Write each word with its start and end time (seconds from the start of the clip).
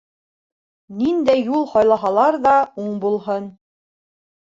Ниндәй 1.01 1.45
юл 1.51 1.69
һайлаһалар 1.75 2.41
ҙа 2.49 2.57
уң 2.87 2.99
булһын. 3.07 3.51